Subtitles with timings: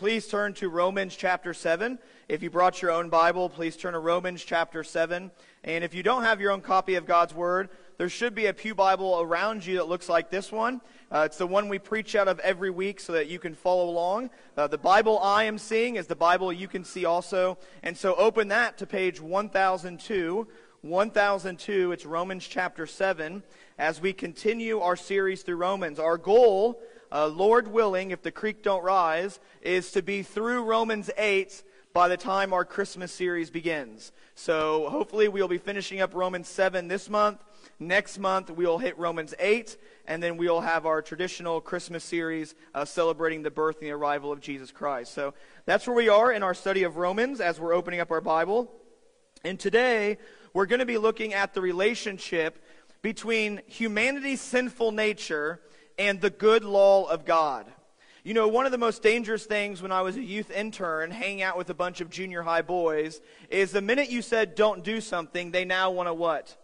[0.00, 1.98] Please turn to Romans chapter 7.
[2.26, 5.30] If you brought your own Bible, please turn to Romans chapter 7.
[5.62, 7.68] And if you don't have your own copy of God's Word,
[7.98, 10.80] there should be a Pew Bible around you that looks like this one.
[11.12, 13.90] Uh, it's the one we preach out of every week so that you can follow
[13.90, 14.30] along.
[14.56, 17.58] Uh, the Bible I am seeing is the Bible you can see also.
[17.82, 20.48] And so open that to page 1002.
[20.82, 23.42] 1002, it's Romans chapter 7,
[23.78, 25.98] as we continue our series through Romans.
[25.98, 26.80] Our goal
[27.12, 31.62] uh, Lord willing, if the creek don't rise, is to be through Romans 8
[31.92, 34.12] by the time our Christmas series begins.
[34.34, 37.42] So hopefully we'll be finishing up Romans 7 this month.
[37.78, 39.76] Next month we'll hit Romans 8,
[40.06, 44.30] and then we'll have our traditional Christmas series uh, celebrating the birth and the arrival
[44.30, 45.12] of Jesus Christ.
[45.12, 45.34] So
[45.66, 48.70] that's where we are in our study of Romans as we're opening up our Bible.
[49.42, 50.18] And today
[50.52, 52.64] we're going to be looking at the relationship
[53.02, 55.60] between humanity's sinful nature
[56.00, 57.66] and the good law of God.
[58.24, 61.42] You know, one of the most dangerous things when I was a youth intern, hanging
[61.42, 63.20] out with a bunch of junior high boys,
[63.50, 66.56] is the minute you said don't do something, they now want to what?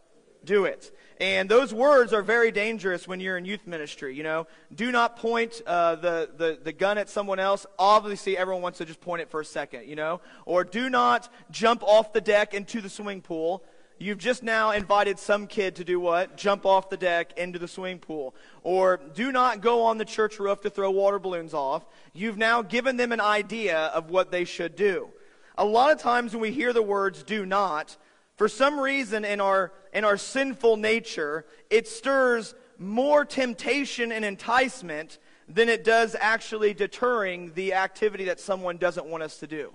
[0.45, 0.91] Do it.
[1.21, 4.15] And those words are very dangerous when you're in youth ministry.
[4.15, 7.67] You know, do not point uh, the, the, the gun at someone else.
[7.79, 10.21] Obviously, everyone wants to just point it for a second, you know.
[10.47, 13.63] Or do not jump off the deck into the swimming pool.
[13.99, 16.37] You've just now invited some kid to do what?
[16.37, 18.35] Jump off the deck into the swimming pool.
[18.63, 21.87] Or do not go on the church roof to throw water balloons off.
[22.13, 25.09] You've now given them an idea of what they should do.
[25.57, 27.97] A lot of times when we hear the words do not,
[28.37, 35.19] for some reason in our, in our sinful nature, it stirs more temptation and enticement
[35.49, 39.73] than it does actually deterring the activity that someone doesn't want us to do.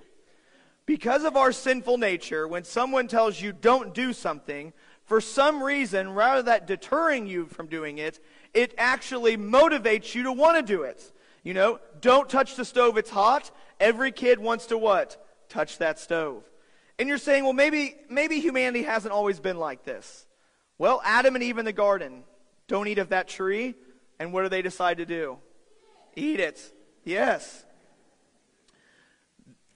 [0.91, 4.73] Because of our sinful nature, when someone tells you don't do something,
[5.05, 8.19] for some reason, rather than deterring you from doing it,
[8.53, 11.13] it actually motivates you to want to do it.
[11.43, 13.51] You know, don't touch the stove, it's hot.
[13.79, 15.25] Every kid wants to what?
[15.47, 16.43] Touch that stove.
[16.99, 20.27] And you're saying, well, maybe, maybe humanity hasn't always been like this.
[20.77, 22.25] Well, Adam and Eve in the garden
[22.67, 23.75] don't eat of that tree.
[24.19, 25.37] And what do they decide to do?
[26.17, 26.61] Eat it.
[27.05, 27.63] Yes.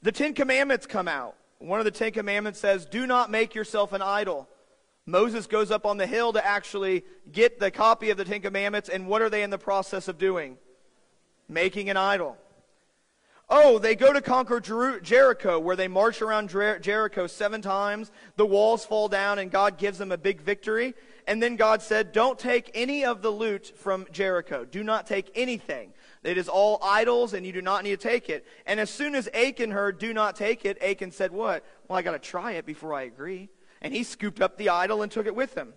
[0.06, 1.36] The Ten Commandments come out.
[1.58, 4.48] One of the Ten Commandments says, Do not make yourself an idol.
[5.08, 8.88] Moses goes up on the hill to actually get the copy of the Ten Commandments,
[8.88, 10.58] and what are they in the process of doing?
[11.50, 12.38] Making an idol.
[13.50, 18.12] Oh, they go to conquer Jer- Jericho, where they march around Jer- Jericho seven times.
[18.36, 20.94] The walls fall down, and God gives them a big victory.
[21.26, 24.66] And then God said, Don't take any of the loot from Jericho.
[24.66, 25.94] Do not take anything.
[26.26, 28.48] It is all idols, and you do not need to take it.
[28.66, 31.64] And as soon as Achan heard, do not take it, Achan said, What?
[31.88, 33.50] Well, I got to try it before I agree.
[33.82, 35.74] And he scooped up the idol and took it with him.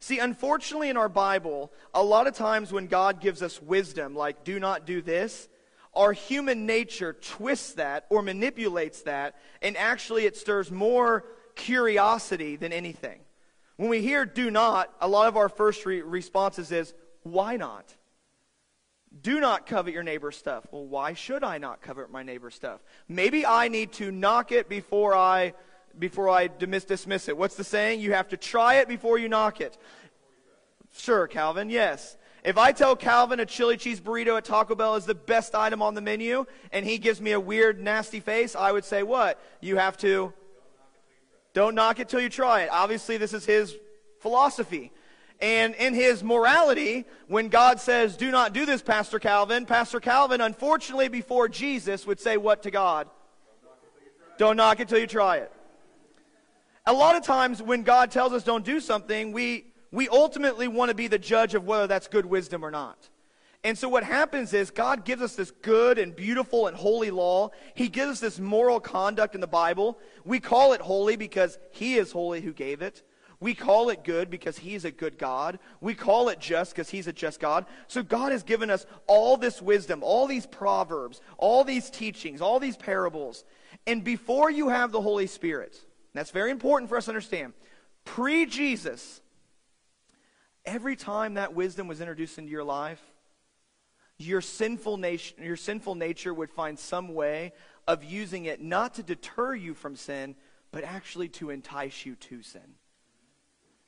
[0.00, 4.44] See, unfortunately, in our Bible, a lot of times when God gives us wisdom, like,
[4.44, 5.48] do not do this,
[5.94, 11.24] our human nature twists that or manipulates that, and actually it stirs more
[11.56, 13.18] curiosity than anything.
[13.76, 16.94] When we hear do not, a lot of our first re- responses is,
[17.24, 17.92] why not?
[19.22, 20.66] Do not covet your neighbor's stuff.
[20.70, 22.80] Well, why should I not covet my neighbor's stuff?
[23.08, 25.54] Maybe I need to knock it before I
[25.98, 27.36] before I dismiss, dismiss it.
[27.36, 28.00] What's the saying?
[28.00, 29.76] You have to try it before you knock it.
[30.96, 32.16] Sure, Calvin, yes.
[32.44, 35.82] If I tell Calvin a chili cheese burrito at Taco Bell is the best item
[35.82, 39.40] on the menu and he gives me a weird, nasty face, I would say, what?
[39.60, 40.32] You have to
[41.52, 42.68] don't knock it till you try it.
[42.70, 43.74] Obviously, this is his
[44.20, 44.92] philosophy.
[45.40, 50.40] And in his morality, when God says, do not do this, Pastor Calvin, Pastor Calvin,
[50.40, 53.08] unfortunately, before Jesus, would say what to God?
[54.36, 55.52] Don't knock it till you try it.
[56.86, 60.88] A lot of times when God tells us don't do something, we, we ultimately want
[60.88, 63.08] to be the judge of whether that's good wisdom or not.
[63.64, 67.50] And so what happens is God gives us this good and beautiful and holy law.
[67.74, 69.98] He gives us this moral conduct in the Bible.
[70.24, 73.02] We call it holy because He is holy who gave it.
[73.40, 75.60] We call it good because He's a good God.
[75.80, 77.66] We call it just because He's a just God.
[77.86, 82.58] So God has given us all this wisdom, all these proverbs, all these teachings, all
[82.58, 83.44] these parables.
[83.86, 85.76] And before you have the Holy Spirit,
[86.14, 87.52] that's very important for us to understand,
[88.04, 89.20] pre Jesus,
[90.64, 93.00] every time that wisdom was introduced into your life,
[94.18, 94.98] your sinful,
[95.40, 97.52] your sinful nature would find some way
[97.86, 100.34] of using it not to deter you from sin,
[100.72, 102.74] but actually to entice you to sin.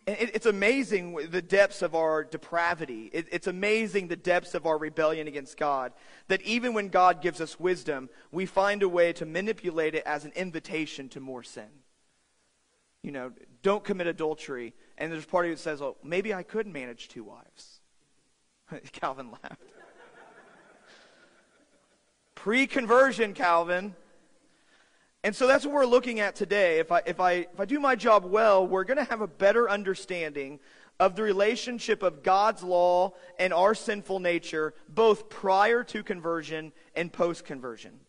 [0.06, 3.10] It, it's amazing the depths of our depravity.
[3.12, 5.92] It, it's amazing the depths of our rebellion against God.
[6.28, 10.24] That even when God gives us wisdom, we find a way to manipulate it as
[10.24, 11.68] an invitation to more sin.
[13.02, 13.32] You know,
[13.62, 14.74] don't commit adultery.
[14.98, 17.80] And there's part of you that says, oh, maybe I could manage two wives.
[18.92, 19.62] Calvin laughed.
[22.34, 23.94] Pre conversion, Calvin.
[25.22, 26.78] And so that's what we're looking at today.
[26.78, 29.26] If I, if I, if I do my job well, we're going to have a
[29.26, 30.60] better understanding
[30.98, 37.12] of the relationship of God's law and our sinful nature, both prior to conversion and
[37.12, 38.00] post conversion.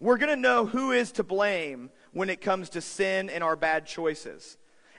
[0.00, 3.56] We're going to know who is to blame when it comes to sin and our
[3.56, 4.56] bad choices.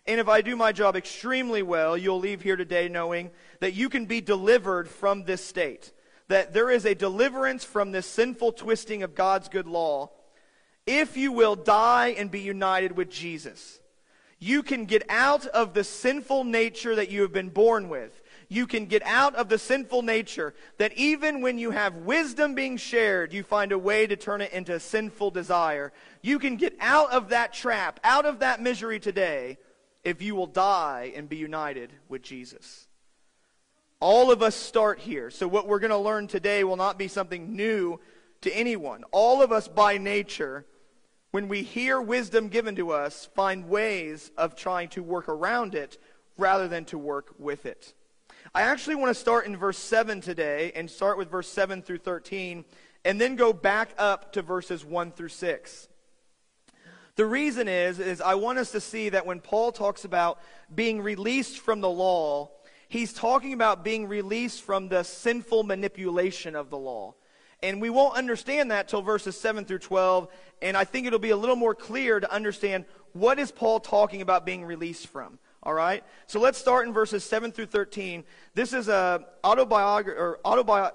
[0.07, 3.89] And if I do my job extremely well, you'll leave here today knowing that you
[3.89, 5.93] can be delivered from this state.
[6.27, 10.11] That there is a deliverance from this sinful twisting of God's good law
[10.85, 13.79] if you will die and be united with Jesus.
[14.39, 18.21] You can get out of the sinful nature that you have been born with.
[18.47, 22.77] You can get out of the sinful nature that even when you have wisdom being
[22.77, 25.91] shared, you find a way to turn it into a sinful desire.
[26.21, 29.57] You can get out of that trap, out of that misery today,
[30.03, 32.87] if you will die and be united with Jesus.
[33.99, 35.31] All of us start here.
[35.31, 37.99] So, what we're going to learn today will not be something new
[38.41, 39.03] to anyone.
[39.11, 40.65] All of us, by nature,
[41.35, 45.97] when we hear wisdom given to us, find ways of trying to work around it
[46.37, 47.93] rather than to work with it.
[48.53, 51.97] I actually want to start in verse 7 today and start with verse 7 through
[51.97, 52.63] 13
[53.03, 55.89] and then go back up to verses 1 through 6.
[57.17, 60.39] The reason is is I want us to see that when Paul talks about
[60.73, 62.49] being released from the law,
[62.87, 67.15] he's talking about being released from the sinful manipulation of the law.
[67.63, 70.27] And we won't understand that till verses 7 through 12.
[70.61, 74.21] And I think it'll be a little more clear to understand what is Paul talking
[74.21, 75.39] about being released from.
[75.63, 76.03] All right?
[76.27, 78.23] So let's start in verses 7 through 13.
[78.53, 80.91] This is a autobi-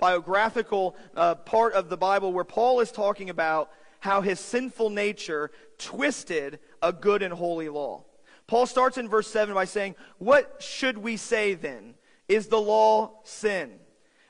[0.00, 3.70] autobiographical uh, part of the Bible where Paul is talking about
[4.00, 8.04] how his sinful nature twisted a good and holy law.
[8.46, 11.94] Paul starts in verse 7 by saying, What should we say then?
[12.28, 13.78] Is the law sin?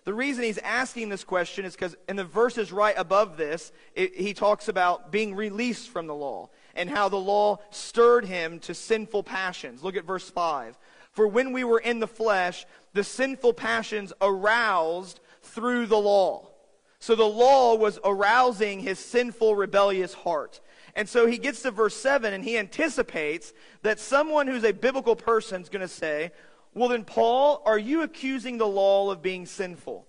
[0.08, 4.14] The reason he's asking this question is because in the verses right above this, it,
[4.14, 8.72] he talks about being released from the law and how the law stirred him to
[8.72, 9.84] sinful passions.
[9.84, 10.78] Look at verse 5.
[11.10, 12.64] For when we were in the flesh,
[12.94, 16.52] the sinful passions aroused through the law.
[17.00, 20.62] So the law was arousing his sinful, rebellious heart.
[20.94, 23.52] And so he gets to verse 7 and he anticipates
[23.82, 26.32] that someone who's a biblical person is going to say,
[26.78, 30.06] well, then, Paul, are you accusing the law of being sinful?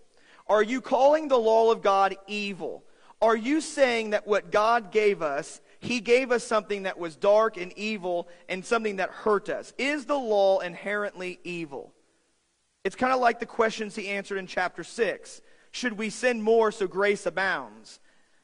[0.47, 2.83] Are you calling the law of God evil?
[3.21, 7.57] Are you saying that what God gave us, He gave us something that was dark
[7.57, 9.73] and evil and something that hurt us?
[9.77, 11.93] Is the law inherently evil?
[12.83, 15.41] It's kind of like the questions he answered in chapter 6.
[15.71, 17.99] Should we sin more so grace abounds?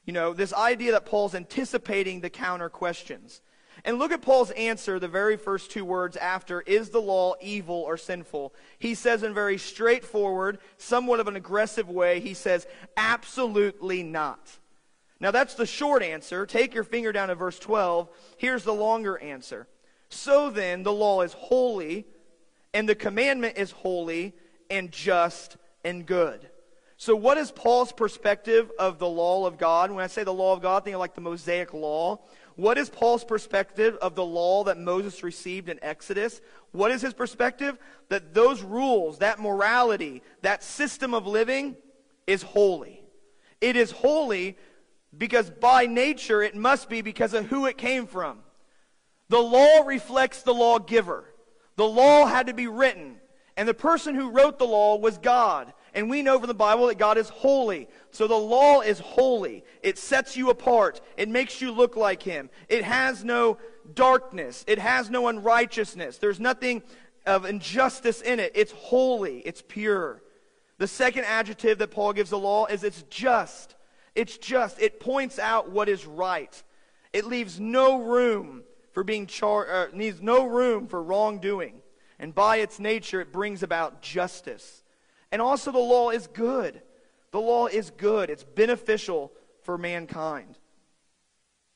[0.05, 3.41] You know, this idea that Paul's anticipating the counter questions.
[3.85, 7.75] And look at Paul's answer, the very first two words after, is the law evil
[7.75, 8.51] or sinful?
[8.79, 12.65] He says in very straightforward, somewhat of an aggressive way, he says,
[12.97, 14.57] absolutely not.
[15.19, 16.47] Now that's the short answer.
[16.47, 18.09] Take your finger down to verse 12.
[18.37, 19.67] Here's the longer answer.
[20.09, 22.05] So then, the law is holy,
[22.73, 24.33] and the commandment is holy,
[24.69, 26.49] and just, and good.
[26.97, 29.91] So, what is Paul's perspective of the law of God?
[29.91, 32.19] When I say the law of God, think of like the Mosaic law.
[32.55, 36.39] What is Paul's perspective of the law that Moses received in Exodus?
[36.71, 37.77] What is his perspective?
[38.09, 41.75] That those rules, that morality, that system of living
[42.27, 43.01] is holy.
[43.59, 44.57] It is holy
[45.17, 48.39] because by nature it must be because of who it came from.
[49.29, 51.25] The law reflects the lawgiver.
[51.75, 53.17] The law had to be written,
[53.57, 55.73] and the person who wrote the law was God.
[55.95, 57.87] And we know from the Bible that God is holy.
[58.11, 59.63] So the law is holy.
[59.81, 60.99] It sets you apart.
[61.15, 62.49] It makes you look like Him.
[62.67, 63.57] It has no
[63.93, 64.65] darkness.
[64.67, 66.17] It has no unrighteousness.
[66.17, 66.83] There's nothing
[67.25, 68.51] of injustice in it.
[68.53, 69.39] It's holy.
[69.39, 70.21] It's pure.
[70.79, 73.75] The second adjective that Paul gives the law is it's just.
[74.15, 74.81] It's just.
[74.81, 76.61] It points out what is right.
[77.13, 81.81] It leaves no room for being charged, uh, needs no room for wrongdoing.
[82.19, 84.83] And by its nature, it brings about justice.
[85.35, 86.81] And also, the law is good.
[87.31, 90.57] The law is good, it's beneficial for mankind.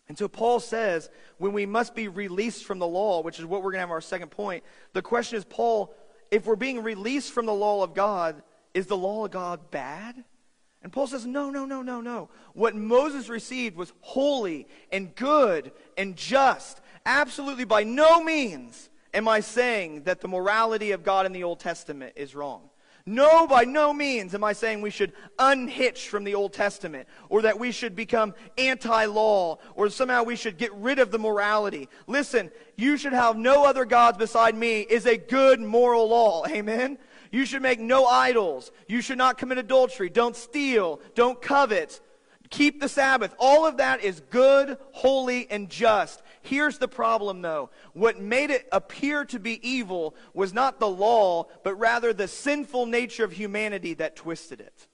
[0.07, 3.59] And so Paul says, when we must be released from the law, which is what
[3.59, 4.63] we're going to have our second point,
[4.93, 5.93] the question is, Paul,
[6.31, 8.41] if we're being released from the law of God,
[8.73, 10.23] is the law of God bad?
[10.81, 12.29] And Paul says, no, no, no, no, no.
[12.53, 16.79] What Moses received was holy and good and just.
[17.05, 21.59] Absolutely, by no means am I saying that the morality of God in the Old
[21.59, 22.68] Testament is wrong.
[23.05, 27.41] No, by no means am I saying we should unhitch from the Old Testament or
[27.41, 31.89] that we should become anti law or somehow we should get rid of the morality.
[32.07, 36.45] Listen, you should have no other gods beside me is a good moral law.
[36.47, 36.97] Amen?
[37.31, 38.71] You should make no idols.
[38.87, 40.09] You should not commit adultery.
[40.09, 40.99] Don't steal.
[41.15, 42.01] Don't covet.
[42.49, 43.35] Keep the Sabbath.
[43.37, 46.23] All of that is good, holy, and just.
[46.41, 47.69] Here's the problem, though.
[47.93, 52.85] What made it appear to be evil was not the law, but rather the sinful
[52.85, 54.87] nature of humanity that twisted it.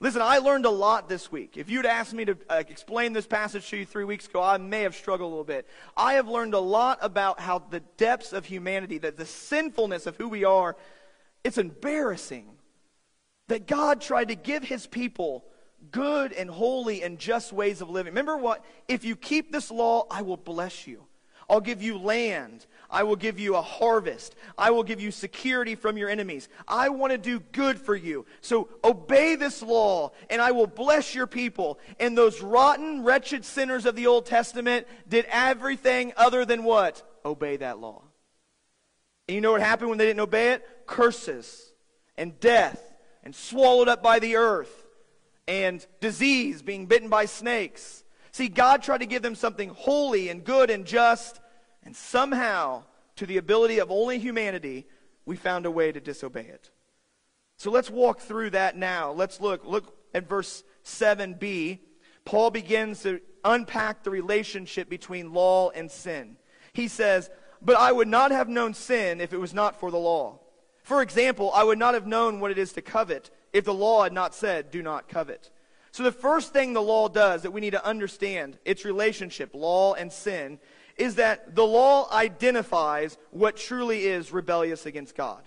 [0.00, 1.56] Listen, I learned a lot this week.
[1.56, 4.58] If you'd asked me to uh, explain this passage to you three weeks ago, I
[4.58, 5.66] may have struggled a little bit.
[5.96, 10.16] I have learned a lot about how the depths of humanity, that the sinfulness of
[10.16, 10.76] who we are,
[11.42, 12.50] it's embarrassing
[13.48, 15.44] that God tried to give his people
[15.94, 18.10] good and holy and just ways of living.
[18.10, 18.64] Remember what?
[18.88, 21.04] If you keep this law, I will bless you.
[21.48, 22.66] I'll give you land.
[22.90, 24.34] I will give you a harvest.
[24.58, 26.48] I will give you security from your enemies.
[26.66, 28.26] I want to do good for you.
[28.40, 31.78] So obey this law, and I will bless your people.
[32.00, 37.02] And those rotten, wretched sinners of the Old Testament did everything other than what?
[37.24, 38.02] Obey that law.
[39.28, 40.66] And you know what happened when they didn't obey it?
[40.86, 41.72] Curses
[42.16, 42.82] and death
[43.22, 44.83] and swallowed up by the earth
[45.46, 48.04] and disease, being bitten by snakes.
[48.32, 51.40] See, God tried to give them something holy and good and just,
[51.82, 52.84] and somehow,
[53.16, 54.86] to the ability of only humanity,
[55.24, 56.70] we found a way to disobey it.
[57.56, 59.12] So let's walk through that now.
[59.12, 59.64] Let's look.
[59.64, 61.78] Look at verse 7b.
[62.24, 66.36] Paul begins to unpack the relationship between law and sin.
[66.72, 67.30] He says,
[67.62, 70.40] But I would not have known sin if it was not for the law.
[70.82, 74.02] For example, I would not have known what it is to covet if the law
[74.02, 75.50] had not said, do not covet.
[75.92, 79.94] So the first thing the law does that we need to understand, its relationship, law
[79.94, 80.58] and sin,
[80.96, 85.42] is that the law identifies what truly is rebellious against God.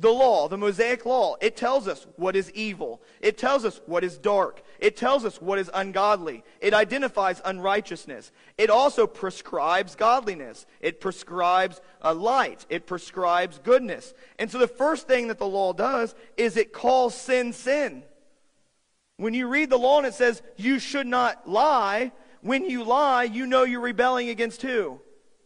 [0.00, 3.02] The law, the Mosaic law, it tells us what is evil.
[3.20, 4.62] It tells us what is dark.
[4.78, 6.42] It tells us what is ungodly.
[6.62, 8.32] It identifies unrighteousness.
[8.56, 10.64] It also prescribes godliness.
[10.80, 12.64] It prescribes a light.
[12.70, 14.14] It prescribes goodness.
[14.38, 18.02] And so the first thing that the law does is it calls sin sin.
[19.18, 23.24] When you read the law and it says you should not lie, when you lie,
[23.24, 25.02] you know you're rebelling against who?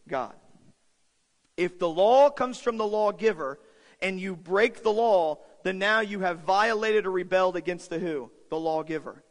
[0.07, 0.33] God.
[1.57, 3.59] If the law comes from the lawgiver,
[4.01, 8.31] and you break the law, then now you have violated or rebelled against the who?
[8.49, 9.23] The lawgiver.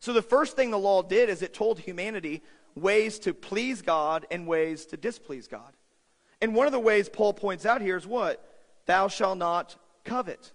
[0.00, 2.42] So the first thing the law did is it told humanity
[2.74, 5.72] ways to please God and ways to displease God.
[6.40, 8.44] And one of the ways Paul points out here is what?
[8.86, 10.52] Thou shalt not covet.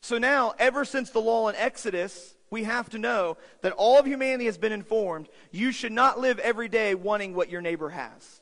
[0.00, 4.06] So now, ever since the law in Exodus, we have to know that all of
[4.06, 8.40] humanity has been informed you should not live every day wanting what your neighbor has.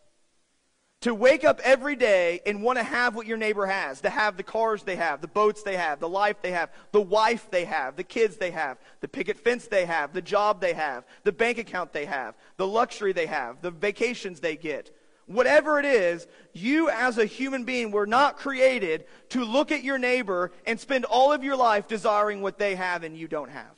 [1.03, 4.37] To wake up every day and want to have what your neighbor has, to have
[4.37, 7.65] the cars they have, the boats they have, the life they have, the wife they
[7.67, 11.33] have, the kids they have, the picket fence they have, the job they have, the
[11.33, 14.91] bank account they have, the luxury they have, the vacations they get.
[15.27, 19.99] Whatever it is, you as a human being were not created to look at your
[19.99, 23.75] neighbor and spend all of your life desiring what they have and you don't have.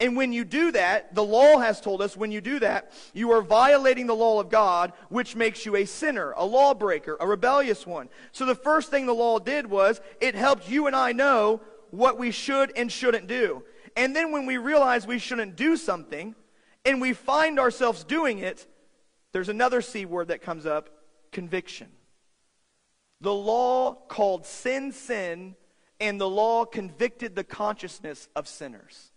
[0.00, 3.32] And when you do that, the law has told us when you do that, you
[3.32, 7.84] are violating the law of God, which makes you a sinner, a lawbreaker, a rebellious
[7.84, 8.08] one.
[8.30, 12.16] So the first thing the law did was it helped you and I know what
[12.16, 13.64] we should and shouldn't do.
[13.96, 16.36] And then when we realize we shouldn't do something
[16.84, 18.66] and we find ourselves doing it,
[19.32, 20.90] there's another C word that comes up
[21.32, 21.88] conviction.
[23.20, 25.56] The law called sin sin,
[25.98, 29.10] and the law convicted the consciousness of sinners.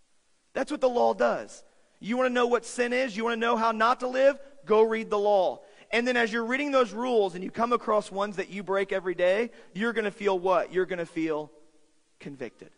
[0.53, 1.63] That's what the law does.
[1.99, 3.15] You want to know what sin is?
[3.15, 4.39] You want to know how not to live?
[4.65, 5.61] Go read the law.
[5.91, 8.91] And then as you're reading those rules and you come across ones that you break
[8.91, 10.73] every day, you're going to feel what?
[10.73, 11.51] You're going to feel
[12.19, 12.71] convicted.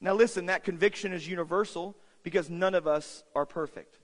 [0.00, 3.98] Now, listen, that conviction is universal because none of us are perfect.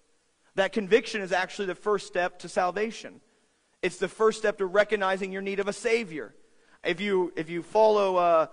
[0.54, 3.20] That conviction is actually the first step to salvation.
[3.82, 6.34] It's the first step to recognizing your need of a Savior.
[6.84, 8.46] If you, if you follow uh,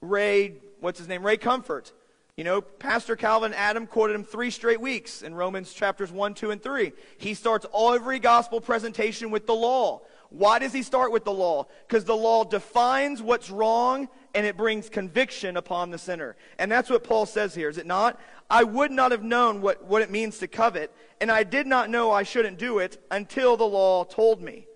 [0.00, 1.24] Ray, what's his name?
[1.24, 1.92] Ray Comfort,
[2.36, 6.50] you know, Pastor Calvin Adam quoted him three straight weeks in Romans chapters 1, 2,
[6.50, 6.92] and 3.
[7.16, 10.02] He starts every gospel presentation with the law.
[10.28, 11.66] Why does he start with the law?
[11.88, 16.36] Because the law defines what's wrong and it brings conviction upon the sinner.
[16.58, 18.20] And that's what Paul says here, is it not?
[18.50, 21.88] I would not have known what, what it means to covet, and I did not
[21.88, 24.66] know I shouldn't do it until the law told me.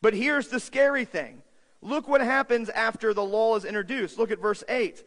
[0.00, 1.42] But here's the scary thing.
[1.82, 4.16] Look what happens after the law is introduced.
[4.16, 5.02] Look at verse 8.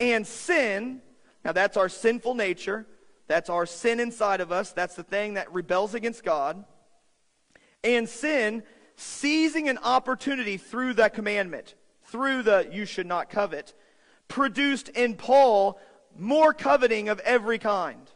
[0.00, 1.02] And sin,
[1.44, 2.86] now that's our sinful nature.
[3.26, 4.72] That's our sin inside of us.
[4.72, 6.64] That's the thing that rebels against God.
[7.84, 8.62] And sin,
[8.96, 11.74] seizing an opportunity through that commandment,
[12.04, 13.74] through the you should not covet,
[14.28, 15.78] produced in Paul
[16.16, 18.10] more coveting of every kind.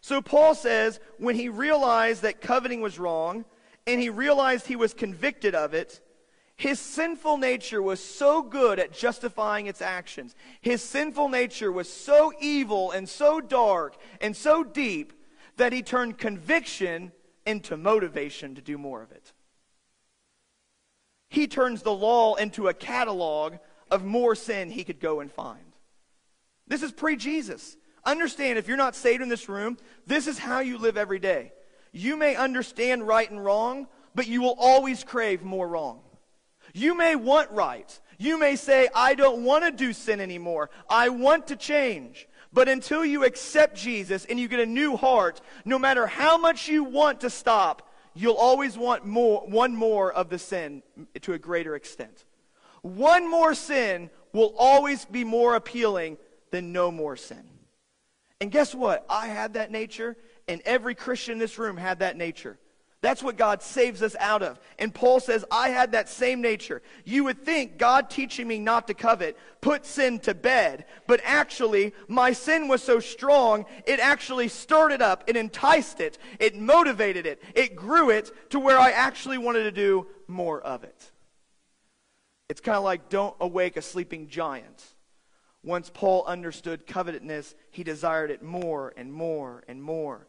[0.00, 3.44] So Paul says when he realized that coveting was wrong
[3.86, 6.00] and he realized he was convicted of it,
[6.58, 10.34] His sinful nature was so good at justifying its actions.
[10.60, 15.12] His sinful nature was so evil and so dark and so deep
[15.56, 17.12] that he turned conviction
[17.46, 19.32] into motivation to do more of it.
[21.28, 23.54] He turns the law into a catalog
[23.88, 25.76] of more sin he could go and find.
[26.66, 27.76] This is pre Jesus.
[28.04, 29.76] Understand, if you're not saved in this room,
[30.08, 31.52] this is how you live every day.
[31.92, 33.86] You may understand right and wrong,
[34.16, 36.00] but you will always crave more wrong.
[36.74, 38.00] You may want right.
[38.18, 40.70] You may say, I don't want to do sin anymore.
[40.90, 42.28] I want to change.
[42.52, 46.68] But until you accept Jesus and you get a new heart, no matter how much
[46.68, 50.82] you want to stop, you'll always want more, one more of the sin
[51.22, 52.24] to a greater extent.
[52.82, 56.16] One more sin will always be more appealing
[56.50, 57.44] than no more sin.
[58.40, 59.04] And guess what?
[59.08, 62.58] I had that nature, and every Christian in this room had that nature.
[63.00, 64.58] That's what God saves us out of.
[64.78, 66.82] And Paul says, I had that same nature.
[67.04, 71.92] You would think God teaching me not to covet put sin to bed, but actually,
[72.08, 77.26] my sin was so strong, it actually stirred it up, it enticed it, it motivated
[77.26, 81.10] it, it grew it to where I actually wanted to do more of it.
[82.48, 84.84] It's kind of like don't awake a sleeping giant.
[85.62, 90.26] Once Paul understood covetousness, he desired it more and more and more.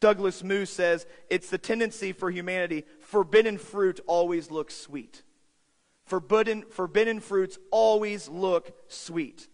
[0.00, 2.84] Douglas Moo says it's the tendency for humanity.
[3.00, 5.22] Forbidden fruit always looks sweet.
[6.06, 9.48] Forbidden, forbidden fruits always look sweet.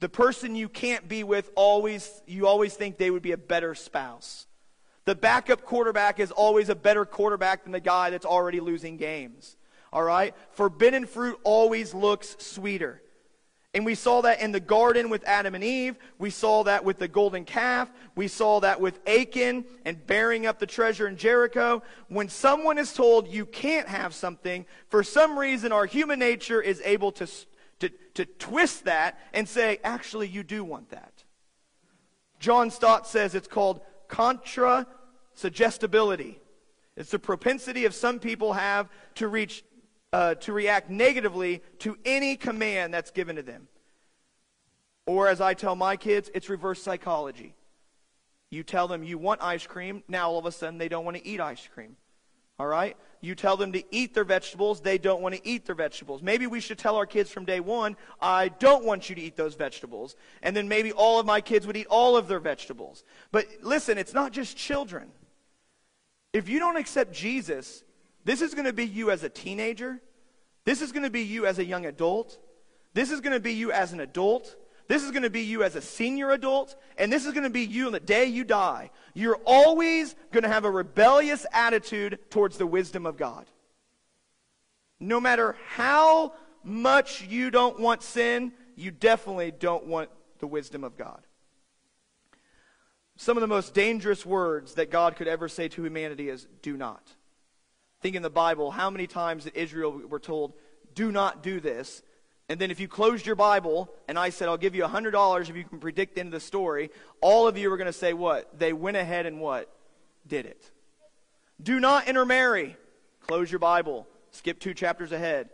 [0.00, 3.74] The person you can't be with always, you always think they would be a better
[3.74, 4.46] spouse.
[5.04, 9.56] The backup quarterback is always a better quarterback than the guy that's already losing games.
[9.92, 10.34] All right?
[10.50, 13.00] Forbidden fruit always looks sweeter.
[13.74, 15.96] And we saw that in the garden with Adam and Eve.
[16.18, 17.90] We saw that with the golden calf.
[18.14, 21.82] We saw that with Achan and bearing up the treasure in Jericho.
[22.08, 26.80] When someone is told you can't have something, for some reason our human nature is
[26.84, 27.26] able to,
[27.80, 31.24] to, to twist that and say, actually, you do want that.
[32.38, 34.86] John Stott says it's called contra
[35.34, 36.38] suggestibility.
[36.96, 39.64] It's the propensity of some people have to reach
[40.14, 43.66] uh, to react negatively to any command that's given to them.
[45.06, 47.56] Or, as I tell my kids, it's reverse psychology.
[48.52, 51.16] You tell them you want ice cream, now all of a sudden they don't want
[51.16, 51.96] to eat ice cream.
[52.60, 52.96] All right?
[53.22, 56.22] You tell them to eat their vegetables, they don't want to eat their vegetables.
[56.22, 59.36] Maybe we should tell our kids from day one, I don't want you to eat
[59.36, 60.14] those vegetables.
[60.44, 63.02] And then maybe all of my kids would eat all of their vegetables.
[63.32, 65.08] But listen, it's not just children.
[66.32, 67.82] If you don't accept Jesus,
[68.24, 70.00] this is going to be you as a teenager.
[70.64, 72.38] This is going to be you as a young adult.
[72.94, 74.56] This is going to be you as an adult.
[74.86, 76.76] This is going to be you as a senior adult.
[76.96, 78.90] And this is going to be you on the day you die.
[79.14, 83.46] You're always going to have a rebellious attitude towards the wisdom of God.
[85.00, 90.96] No matter how much you don't want sin, you definitely don't want the wisdom of
[90.96, 91.26] God.
[93.16, 96.76] Some of the most dangerous words that God could ever say to humanity is do
[96.76, 97.02] not
[98.04, 100.52] think in the Bible how many times that Israel were told,
[100.94, 102.02] do not do this.
[102.50, 105.56] And then if you closed your Bible and I said, I'll give you $100 if
[105.56, 106.90] you can predict end of the story,
[107.22, 108.58] all of you are going to say what?
[108.58, 109.74] They went ahead and what?
[110.28, 110.70] Did it.
[111.62, 112.76] Do not intermarry.
[113.26, 114.06] Close your Bible.
[114.32, 115.48] Skip two chapters ahead.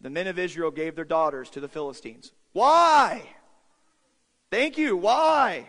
[0.00, 2.32] The men of Israel gave their daughters to the Philistines.
[2.54, 3.22] Why?
[4.50, 4.96] Thank you.
[4.96, 5.68] Why?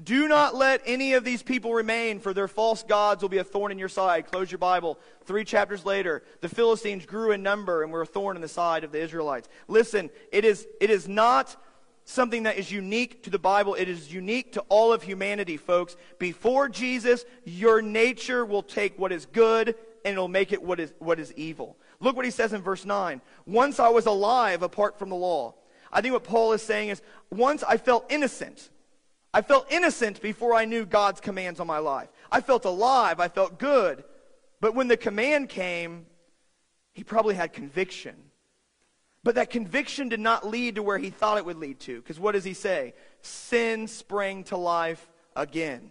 [0.00, 3.44] Do not let any of these people remain, for their false gods will be a
[3.44, 4.30] thorn in your side.
[4.30, 4.98] Close your Bible.
[5.26, 8.84] Three chapters later, the Philistines grew in number and were a thorn in the side
[8.84, 9.50] of the Israelites.
[9.68, 11.56] Listen, it is, it is not
[12.06, 13.74] something that is unique to the Bible.
[13.74, 15.96] It is unique to all of humanity, folks.
[16.18, 19.74] Before Jesus, your nature will take what is good
[20.04, 21.76] and it'll make it what is, what is evil.
[22.00, 23.20] Look what he says in verse 9.
[23.46, 25.54] Once I was alive apart from the law.
[25.92, 28.70] I think what Paul is saying is, once I felt innocent.
[29.34, 32.08] I felt innocent before I knew God's commands on my life.
[32.30, 33.18] I felt alive.
[33.18, 34.04] I felt good.
[34.60, 36.06] But when the command came,
[36.92, 38.14] he probably had conviction.
[39.24, 42.00] But that conviction did not lead to where he thought it would lead to.
[42.00, 42.94] Because what does he say?
[43.22, 45.90] Sin sprang to life again.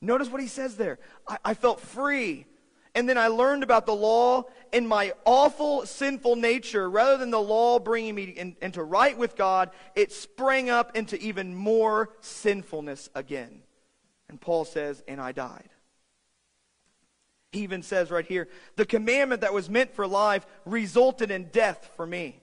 [0.00, 0.98] Notice what he says there.
[1.26, 2.46] I, I felt free.
[2.94, 6.88] And then I learned about the law and my awful sinful nature.
[6.88, 11.18] Rather than the law bringing me in, into right with God, it sprang up into
[11.20, 13.62] even more sinfulness again.
[14.28, 15.70] And Paul says, and I died.
[17.52, 21.90] He even says right here, the commandment that was meant for life resulted in death
[21.96, 22.42] for me.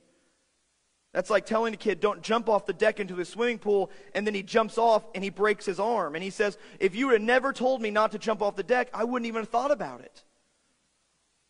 [1.14, 4.28] That's like telling a kid, don't jump off the deck into the swimming pool, and
[4.28, 6.16] then he jumps off and he breaks his arm.
[6.16, 8.90] And he says, if you had never told me not to jump off the deck,
[8.94, 10.24] I wouldn't even have thought about it.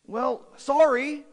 [0.06, 1.24] Well, sorry.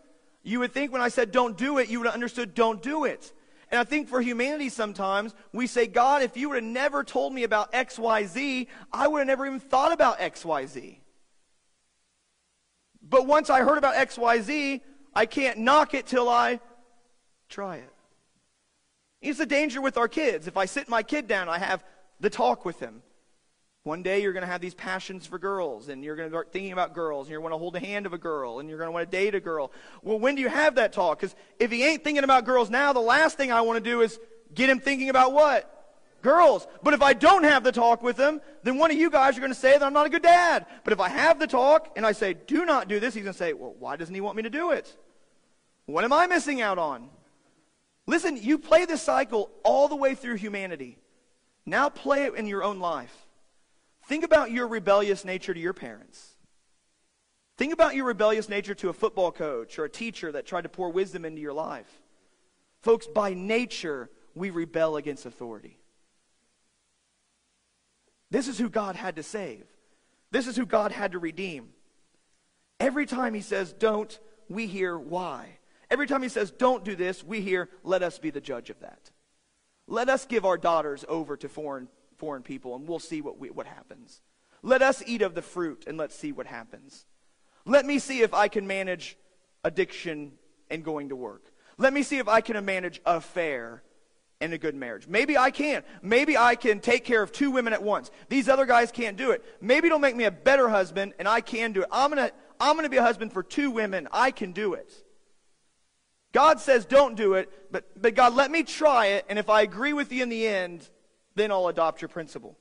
[0.43, 3.05] You would think when I said don't do it, you would have understood don't do
[3.05, 3.31] it.
[3.71, 7.33] And I think for humanity sometimes, we say, God, if you would have never told
[7.33, 10.97] me about XYZ, I would have never even thought about XYZ.
[13.01, 14.81] But once I heard about XYZ,
[15.15, 16.59] I can't knock it till I
[17.49, 17.93] try it.
[19.21, 20.47] It's the danger with our kids.
[20.47, 21.83] If I sit my kid down, I have
[22.19, 23.01] the talk with him.
[23.83, 26.53] One day you're going to have these passions for girls, and you're going to start
[26.53, 28.77] thinking about girls, and you're going to hold the hand of a girl, and you're
[28.77, 29.73] going to want to date a girl.
[30.01, 31.19] Well, when do you have that talk?
[31.19, 34.01] Because if he ain't thinking about girls now, the last thing I want to do
[34.01, 34.19] is
[34.53, 35.69] get him thinking about what?
[36.21, 36.65] Girls.
[36.81, 39.41] But if I don't have the talk with him, then one of you guys are
[39.41, 40.65] going to say that I'm not a good dad.
[40.85, 43.33] But if I have the talk and I say, do not do this, he's going
[43.33, 44.95] to say, well, why doesn't he want me to do it?
[45.87, 47.09] What am I missing out on?
[48.07, 50.97] Listen, you play this cycle all the way through humanity.
[51.65, 53.22] Now play it in your own life.
[54.07, 56.35] Think about your rebellious nature to your parents.
[57.57, 60.69] Think about your rebellious nature to a football coach or a teacher that tried to
[60.69, 62.01] pour wisdom into your life.
[62.81, 65.77] Folks, by nature, we rebel against authority.
[68.31, 69.65] This is who God had to save.
[70.31, 71.69] This is who God had to redeem.
[72.79, 75.59] Every time he says, don't, we hear why.
[75.91, 78.79] Every time he says, don't do this, we hear, let us be the judge of
[78.79, 79.11] that.
[79.87, 81.87] Let us give our daughters over to foreign
[82.23, 84.21] foreign people, and we'll see what, we, what happens.
[84.61, 87.05] Let us eat of the fruit, and let's see what happens.
[87.65, 89.17] Let me see if I can manage
[89.65, 90.31] addiction
[90.69, 91.51] and going to work.
[91.77, 93.83] Let me see if I can manage affair
[94.39, 95.05] and a good marriage.
[95.05, 95.83] Maybe I can.
[96.01, 98.09] Maybe I can take care of two women at once.
[98.29, 99.43] These other guys can't do it.
[99.59, 101.89] Maybe it'll make me a better husband, and I can do it.
[101.91, 104.07] I'm gonna, I'm gonna be a husband for two women.
[104.13, 104.93] I can do it.
[106.31, 109.61] God says don't do it, but, but God, let me try it, and if I
[109.61, 110.89] agree with you in the end,
[111.35, 112.57] then I'll adopt your principle.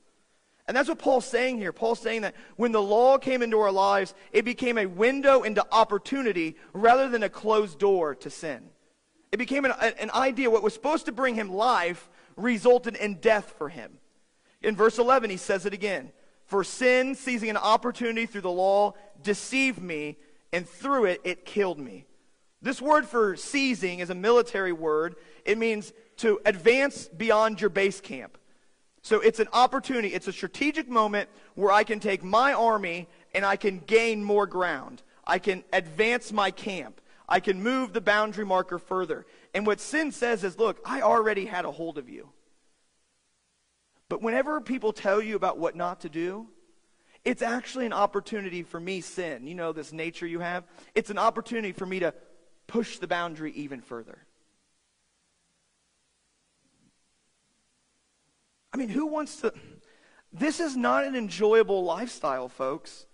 [0.67, 1.73] And that's what Paul's saying here.
[1.73, 5.65] Paul's saying that when the law came into our lives, it became a window into
[5.71, 8.69] opportunity rather than a closed door to sin.
[9.31, 10.49] It became an, an idea.
[10.49, 13.97] What was supposed to bring him life resulted in death for him.
[14.61, 16.11] In verse 11, he says it again.
[16.45, 20.17] For sin, seizing an opportunity through the law, deceived me,
[20.53, 22.05] and through it, it killed me.
[22.61, 25.15] This word for seizing is a military word.
[25.43, 28.37] It means to advance beyond your base camp.
[29.03, 33.45] So it's an opportunity, it's a strategic moment where I can take my army and
[33.45, 35.03] I can gain more ground.
[35.27, 37.01] I can advance my camp.
[37.27, 39.25] I can move the boundary marker further.
[39.53, 42.29] And what sin says is, look, I already had a hold of you.
[44.07, 46.47] But whenever people tell you about what not to do,
[47.25, 49.47] it's actually an opportunity for me, sin.
[49.47, 50.65] You know, this nature you have.
[50.95, 52.13] It's an opportunity for me to
[52.67, 54.19] push the boundary even further.
[58.73, 59.53] I mean, who wants to?
[60.31, 63.05] This is not an enjoyable lifestyle, folks.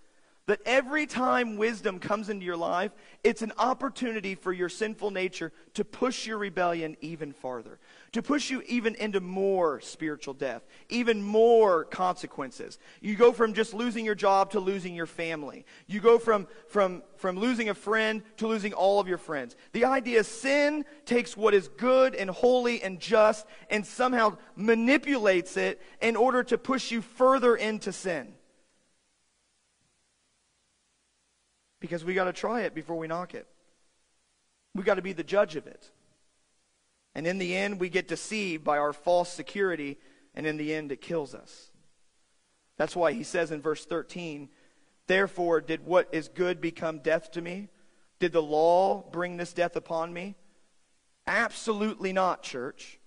[0.45, 2.91] That every time wisdom comes into your life,
[3.23, 7.77] it's an opportunity for your sinful nature to push your rebellion even farther,
[8.11, 12.79] to push you even into more spiritual death, even more consequences.
[13.01, 15.65] You go from just losing your job to losing your family.
[15.87, 19.55] You go from, from, from losing a friend to losing all of your friends.
[19.73, 25.57] The idea is sin takes what is good and holy and just and somehow manipulates
[25.57, 28.33] it in order to push you further into sin.
[31.79, 33.47] because we got to try it before we knock it.
[34.75, 35.91] We got to be the judge of it.
[37.19, 39.97] And in the end, we get deceived by our false security,
[40.33, 41.69] and in the end, it kills us.
[42.77, 44.47] That's why he says in verse 13,
[45.05, 47.67] Therefore, did what is good become death to me?
[48.19, 50.37] Did the law bring this death upon me?
[51.27, 53.01] Absolutely not, church.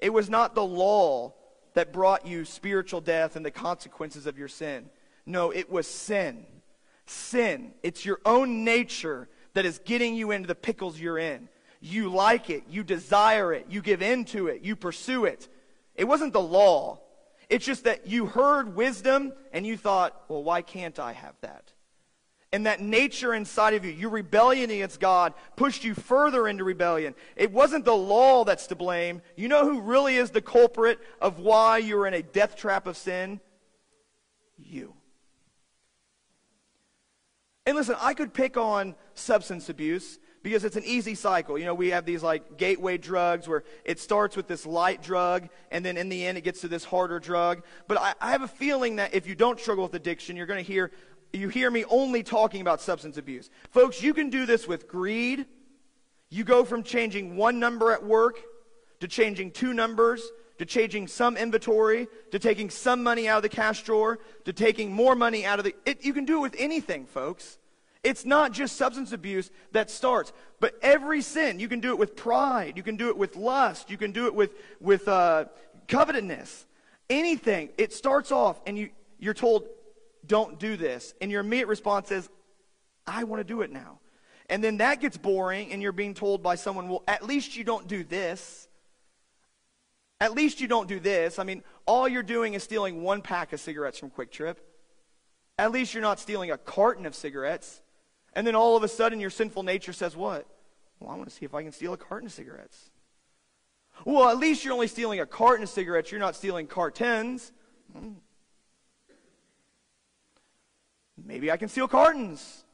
[0.00, 1.32] It was not the law
[1.72, 4.90] that brought you spiritual death and the consequences of your sin.
[5.24, 6.44] No, it was sin
[7.06, 7.72] sin.
[7.82, 11.48] It's your own nature that is getting you into the pickles you're in.
[11.80, 15.48] You like it, you desire it, you give in to it, you pursue it.
[15.94, 17.00] It wasn't the law.
[17.48, 21.72] It's just that you heard wisdom and you thought, well, why can't I have that?
[22.52, 27.14] And that nature inside of you, your rebellion against God, pushed you further into rebellion.
[27.34, 29.20] It wasn't the law that's to blame.
[29.36, 32.96] You know who really is the culprit of why you're in a death trap of
[32.96, 33.40] sin?
[34.56, 34.94] You.
[37.66, 41.58] And listen, I could pick on substance abuse because it's an easy cycle.
[41.58, 45.48] You know, we have these like gateway drugs where it starts with this light drug
[45.72, 47.64] and then in the end it gets to this harder drug.
[47.88, 50.64] But I, I have a feeling that if you don't struggle with addiction, you're going
[50.64, 50.92] to hear
[51.32, 53.50] you hear me only talking about substance abuse.
[53.72, 55.46] Folks, you can do this with greed.
[56.30, 58.38] You go from changing one number at work
[59.00, 63.48] to changing two numbers to changing some inventory, to taking some money out of the
[63.48, 65.74] cash drawer, to taking more money out of the.
[65.84, 67.58] It, you can do it with anything, folks.
[68.06, 71.58] It's not just substance abuse that starts, but every sin.
[71.58, 72.74] You can do it with pride.
[72.76, 73.90] You can do it with lust.
[73.90, 75.46] You can do it with, with uh,
[75.88, 76.66] covetousness.
[77.10, 77.70] Anything.
[77.76, 79.66] It starts off and you, you're told,
[80.24, 81.14] don't do this.
[81.20, 82.28] And your immediate response is,
[83.08, 83.98] I want to do it now.
[84.48, 87.64] And then that gets boring and you're being told by someone, well, at least you
[87.64, 88.68] don't do this.
[90.20, 91.40] At least you don't do this.
[91.40, 94.58] I mean, all you're doing is stealing one pack of cigarettes from QuikTrip.
[95.58, 97.82] At least you're not stealing a carton of cigarettes.
[98.36, 100.46] And then all of a sudden, your sinful nature says, What?
[101.00, 102.90] Well, I want to see if I can steal a carton of cigarettes.
[104.04, 106.12] Well, at least you're only stealing a carton of cigarettes.
[106.12, 107.50] You're not stealing cartons.
[107.92, 108.12] Hmm.
[111.24, 112.64] Maybe I can steal cartons.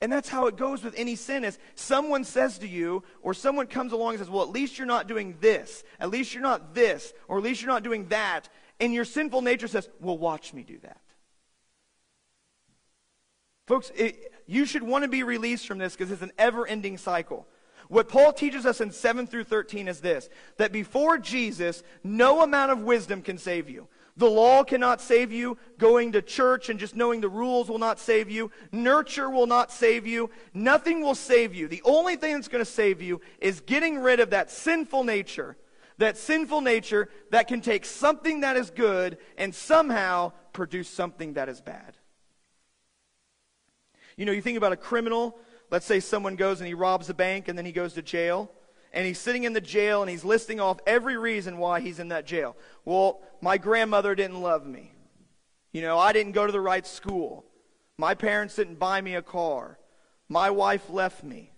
[0.00, 3.66] And that's how it goes with any sin is someone says to you or someone
[3.66, 5.82] comes along and says, "Well, at least you're not doing this.
[5.98, 9.42] At least you're not this, or at least you're not doing that." And your sinful
[9.42, 11.01] nature says, "Well, watch me do that."
[13.66, 17.46] Folks, it, you should want to be released from this because it's an ever-ending cycle.
[17.88, 22.72] What Paul teaches us in 7 through 13 is this that before Jesus, no amount
[22.72, 23.88] of wisdom can save you.
[24.16, 25.56] The law cannot save you.
[25.78, 28.50] Going to church and just knowing the rules will not save you.
[28.70, 30.30] Nurture will not save you.
[30.52, 31.68] Nothing will save you.
[31.68, 35.56] The only thing that's going to save you is getting rid of that sinful nature.
[35.98, 41.48] That sinful nature that can take something that is good and somehow produce something that
[41.48, 41.96] is bad.
[44.22, 45.36] You know, you think about a criminal.
[45.68, 48.52] Let's say someone goes and he robs a bank and then he goes to jail
[48.92, 52.06] and he's sitting in the jail and he's listing off every reason why he's in
[52.10, 52.56] that jail.
[52.84, 54.92] Well, my grandmother didn't love me.
[55.72, 57.44] You know, I didn't go to the right school.
[57.98, 59.76] My parents didn't buy me a car.
[60.28, 61.50] My wife left me.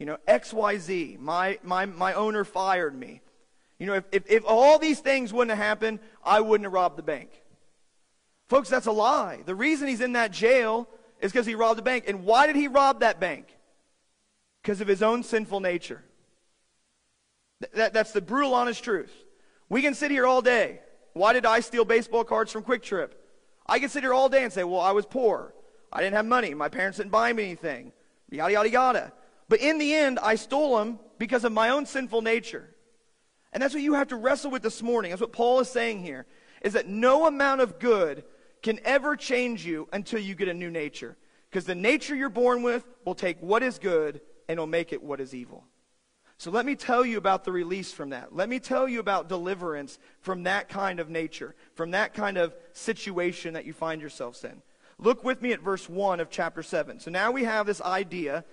[0.00, 1.16] You know, XYZ.
[1.20, 3.20] My, my, my owner fired me.
[3.78, 6.98] You know, if, if, if all these things wouldn't have happened, I wouldn't have robbed
[6.98, 7.30] the bank.
[8.48, 9.42] Folks, that's a lie.
[9.46, 10.88] The reason he's in that jail
[11.20, 12.04] is because he robbed a bank.
[12.06, 13.46] And why did he rob that bank?
[14.62, 16.02] Because of his own sinful nature.
[17.74, 19.12] That, that's the brutal, honest truth.
[19.68, 20.80] We can sit here all day.
[21.12, 23.10] Why did I steal baseball cards from QuikTrip?
[23.66, 25.54] I can sit here all day and say, well, I was poor.
[25.92, 26.54] I didn't have money.
[26.54, 27.92] My parents didn't buy me anything.
[28.30, 29.12] Yada, yada, yada.
[29.48, 32.68] But in the end, I stole them because of my own sinful nature.
[33.52, 35.10] And that's what you have to wrestle with this morning.
[35.10, 36.26] That's what Paul is saying here,
[36.62, 38.24] is that no amount of good
[38.62, 41.16] can ever change you until you get a new nature.
[41.48, 45.02] Because the nature you're born with will take what is good and will make it
[45.02, 45.64] what is evil.
[46.38, 48.34] So let me tell you about the release from that.
[48.34, 52.54] Let me tell you about deliverance from that kind of nature, from that kind of
[52.72, 54.62] situation that you find yourselves in.
[54.98, 57.00] Look with me at verse 1 of chapter 7.
[57.00, 58.44] So now we have this idea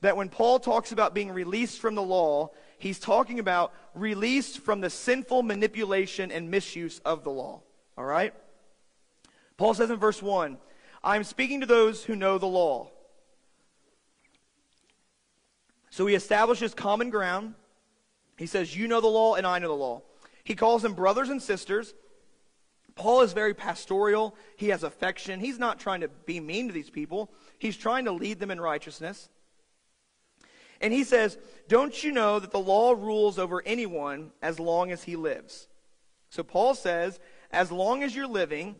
[0.00, 4.80] that when Paul talks about being released from the law, he's talking about released from
[4.80, 7.62] the sinful manipulation and misuse of the law.
[7.96, 8.34] All right?
[9.56, 10.58] Paul says in verse 1
[11.02, 12.90] I'm speaking to those who know the law
[15.96, 17.54] so he establishes common ground.
[18.36, 20.02] He says, You know the law, and I know the law.
[20.44, 21.94] He calls them brothers and sisters.
[22.96, 24.36] Paul is very pastoral.
[24.58, 25.40] He has affection.
[25.40, 28.60] He's not trying to be mean to these people, he's trying to lead them in
[28.60, 29.30] righteousness.
[30.82, 35.04] And he says, Don't you know that the law rules over anyone as long as
[35.04, 35.66] he lives?
[36.28, 37.18] So Paul says,
[37.50, 38.76] As long as you're living,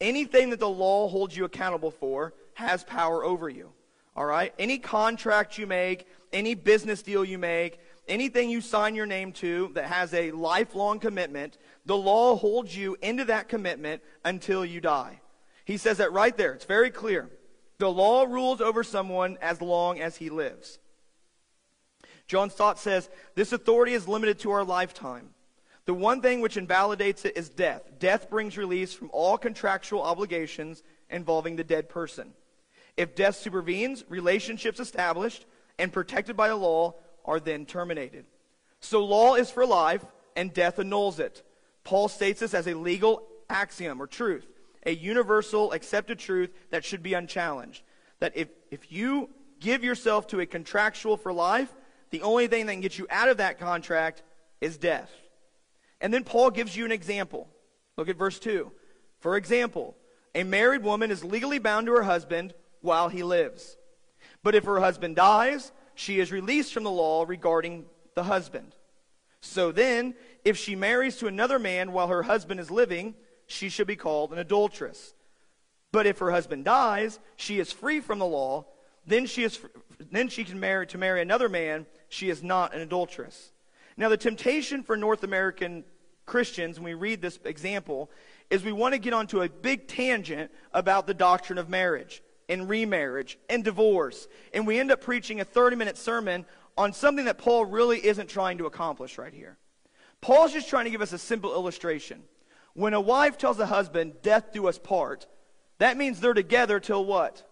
[0.00, 3.70] anything that the law holds you accountable for has power over you.
[4.16, 4.52] All right?
[4.58, 9.70] Any contract you make, any business deal you make, anything you sign your name to
[9.74, 15.20] that has a lifelong commitment, the law holds you into that commitment until you die.
[15.64, 16.52] He says that right there.
[16.52, 17.30] It's very clear.
[17.78, 20.78] The law rules over someone as long as he lives.
[22.26, 25.30] John Stott says, This authority is limited to our lifetime.
[25.88, 27.80] The one thing which invalidates it is death.
[27.98, 32.34] Death brings release from all contractual obligations involving the dead person.
[32.98, 35.46] If death supervenes, relationships established,
[35.78, 38.26] and protected by the law are then terminated.
[38.80, 40.04] So law is for life,
[40.36, 41.42] and death annuls it.
[41.84, 44.46] Paul states this as a legal axiom or truth,
[44.84, 47.82] a universal accepted truth that should be unchallenged.
[48.20, 51.74] That if, if you give yourself to a contractual for life,
[52.10, 54.22] the only thing that can get you out of that contract
[54.60, 55.10] is death.
[56.00, 57.48] And then Paul gives you an example.
[57.96, 58.70] Look at verse 2.
[59.18, 59.96] For example,
[60.34, 63.76] a married woman is legally bound to her husband while he lives.
[64.42, 68.74] But if her husband dies, she is released from the law regarding the husband.
[69.40, 73.14] So then, if she marries to another man while her husband is living,
[73.46, 75.14] she should be called an adulteress.
[75.90, 78.66] But if her husband dies, she is free from the law.
[79.06, 79.58] Then she is
[80.10, 81.86] then she can marry to marry another man.
[82.08, 83.52] She is not an adulteress.
[83.98, 85.84] Now, the temptation for North American
[86.24, 88.12] Christians, when we read this example,
[88.48, 92.68] is we want to get onto a big tangent about the doctrine of marriage and
[92.68, 94.28] remarriage and divorce.
[94.54, 98.28] And we end up preaching a 30 minute sermon on something that Paul really isn't
[98.28, 99.58] trying to accomplish right here.
[100.20, 102.22] Paul's just trying to give us a simple illustration.
[102.74, 105.26] When a wife tells a husband, death do us part,
[105.78, 107.42] that means they're together till what?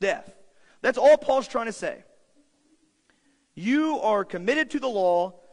[0.00, 0.34] Death.
[0.82, 2.02] That's all Paul's trying to say.
[3.54, 5.45] You are committed to the law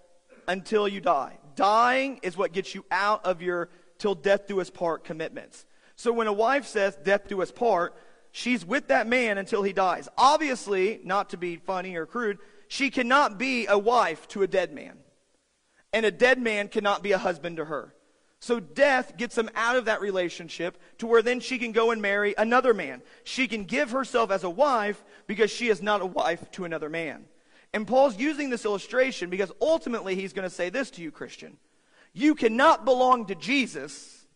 [0.47, 1.37] until you die.
[1.55, 5.65] Dying is what gets you out of your till death do us part commitments.
[5.95, 7.95] So when a wife says death do us part,
[8.31, 10.09] she's with that man until he dies.
[10.17, 14.73] Obviously, not to be funny or crude, she cannot be a wife to a dead
[14.73, 14.97] man.
[15.91, 17.93] And a dead man cannot be a husband to her.
[18.39, 22.01] So death gets them out of that relationship to where then she can go and
[22.01, 23.01] marry another man.
[23.23, 26.89] She can give herself as a wife because she is not a wife to another
[26.89, 27.25] man.
[27.73, 31.57] And Paul's using this illustration because ultimately he's going to say this to you, Christian.
[32.13, 34.27] You cannot belong to Jesus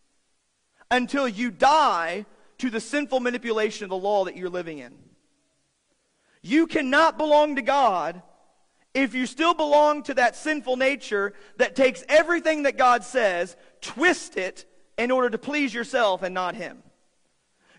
[0.90, 2.26] until you die
[2.58, 4.94] to the sinful manipulation of the law that you're living in.
[6.42, 8.22] You cannot belong to God
[8.94, 14.38] if you still belong to that sinful nature that takes everything that God says, twist
[14.38, 14.66] it
[14.98, 16.82] in order to please yourself and not Him.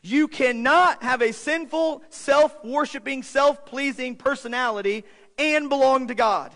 [0.02, 5.04] You cannot have a sinful, self worshiping, self pleasing personality
[5.38, 6.52] and belong to God.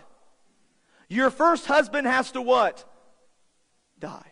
[1.07, 2.85] Your first husband has to what?
[3.99, 4.31] Die.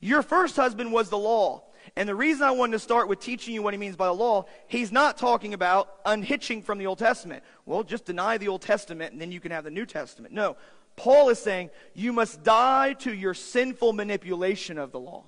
[0.00, 1.64] Your first husband was the law.
[1.96, 4.14] And the reason I wanted to start with teaching you what he means by the
[4.14, 7.42] law, he's not talking about unhitching from the Old Testament.
[7.66, 10.32] Well, just deny the Old Testament and then you can have the New Testament.
[10.32, 10.56] No.
[10.96, 15.24] Paul is saying you must die to your sinful manipulation of the law.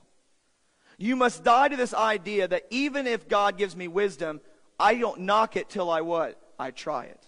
[0.96, 4.40] You must die to this idea that even if God gives me wisdom,
[4.78, 6.40] I don't knock it till I what?
[6.58, 7.20] I try it.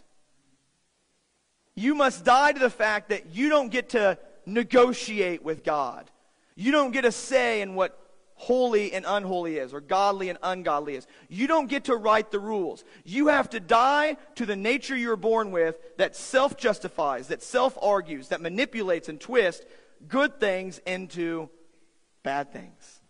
[1.76, 6.10] You must die to the fact that you don't get to negotiate with God.
[6.56, 8.00] You don't get a say in what
[8.36, 11.06] holy and unholy is, or godly and ungodly is.
[11.28, 12.84] You don't get to write the rules.
[13.04, 17.42] You have to die to the nature you were born with that self justifies, that
[17.42, 19.64] self argues, that manipulates and twists
[20.08, 21.48] good things into
[22.22, 23.00] bad things.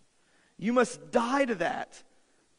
[0.57, 2.01] You must die to that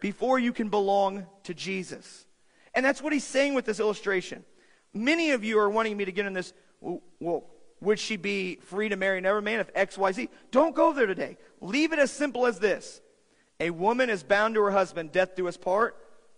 [0.01, 2.27] before you can belong to Jesus.
[2.75, 4.45] And that's what he's saying with this illustration.
[4.95, 7.45] Many of you are wanting me to get in this, well,
[7.81, 10.29] would she be free to marry another man if X, Y, Z?
[10.51, 11.37] Don't go there today.
[11.61, 13.01] Leave it as simple as this
[13.61, 15.97] A woman is bound to her husband, death do us part,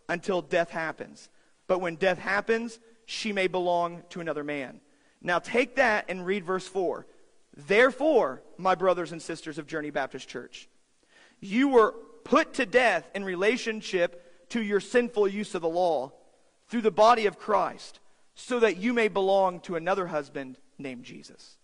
[0.09, 1.29] until death happens.
[1.67, 4.81] But when death happens, she may belong to another man.
[5.23, 7.07] Now take that and read verse 4.
[7.57, 10.69] Therefore, my brothers and sisters of Journey Baptist Church,
[11.41, 16.13] you were put to death in relationship to your sinful use of the law
[16.69, 17.99] through the body of Christ,
[18.41, 21.57] so that you may belong to another husband named Jesus.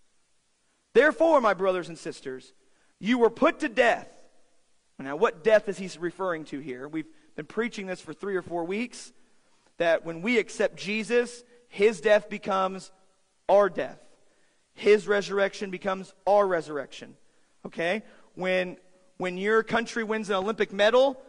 [0.95, 2.53] Therefore, my brothers and sisters,
[2.99, 4.09] you were put to death.
[4.99, 6.89] Now, what death is he referring to here?
[6.89, 9.12] We've been preaching this for three or four weeks
[9.79, 12.91] that when we accept Jesus, his death becomes
[13.49, 14.01] our death.
[14.75, 17.17] His resurrection becomes our resurrection.
[17.67, 18.03] Okay?
[18.35, 18.79] When,
[19.19, 21.21] when your country wins an Olympic medal,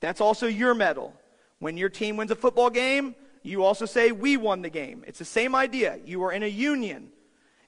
[0.00, 1.14] that's also your medal.
[1.58, 3.14] When your team wins a football game,
[3.46, 5.04] you also say, We won the game.
[5.06, 5.98] It's the same idea.
[6.04, 7.10] You are in a union.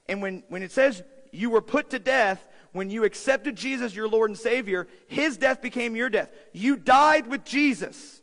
[0.07, 4.07] And when, when it says you were put to death, when you accepted Jesus, your
[4.07, 6.29] Lord and Savior, his death became your death.
[6.53, 8.21] You died with Jesus.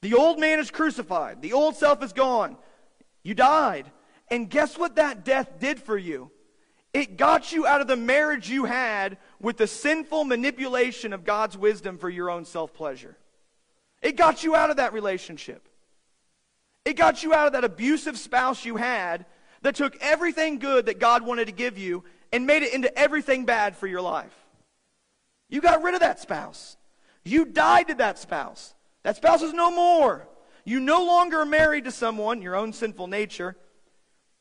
[0.00, 2.56] The old man is crucified, the old self is gone.
[3.22, 3.90] You died.
[4.28, 6.30] And guess what that death did for you?
[6.94, 11.56] It got you out of the marriage you had with the sinful manipulation of God's
[11.56, 13.16] wisdom for your own self pleasure.
[14.00, 15.68] It got you out of that relationship.
[16.84, 19.26] It got you out of that abusive spouse you had
[19.62, 23.44] that took everything good that God wanted to give you and made it into everything
[23.44, 24.34] bad for your life.
[25.48, 26.76] You got rid of that spouse.
[27.24, 28.74] You died to that spouse.
[29.02, 30.26] That spouse is no more.
[30.64, 33.56] You no longer are married to someone, your own sinful nature,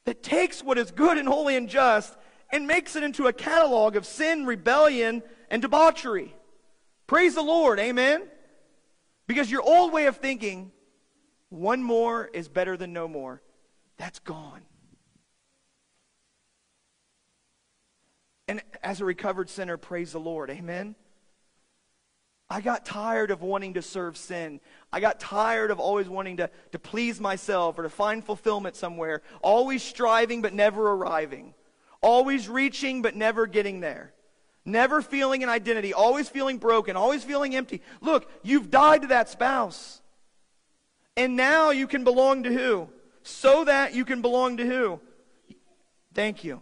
[0.06, 2.16] that takes what is good and holy and just
[2.52, 6.36] and makes it into a catalog of sin, rebellion, and debauchery.
[7.08, 7.80] Praise the Lord.
[7.80, 8.24] Amen.
[9.28, 10.72] Because your old way of thinking,
[11.52, 13.42] one more is better than no more,
[13.98, 14.62] that's gone.
[18.48, 20.50] And as a recovered sinner, praise the Lord.
[20.50, 20.96] Amen.
[22.50, 24.60] I got tired of wanting to serve sin.
[24.92, 29.22] I got tired of always wanting to, to please myself or to find fulfillment somewhere.
[29.42, 31.54] Always striving but never arriving.
[32.02, 34.14] Always reaching but never getting there.
[34.66, 35.94] Never feeling an identity.
[35.94, 36.96] Always feeling broken.
[36.96, 37.82] Always feeling empty.
[38.02, 40.01] Look, you've died to that spouse.
[41.18, 42.90] And now you can belong to who?
[43.24, 45.00] So that you can belong to who?
[46.14, 46.62] Thank you.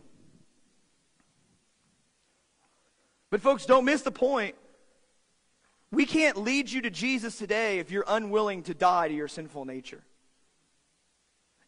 [3.29, 4.55] But, folks, don't miss the point.
[5.91, 9.65] We can't lead you to Jesus today if you're unwilling to die to your sinful
[9.65, 10.03] nature.